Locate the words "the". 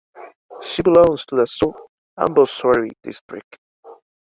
1.35-1.45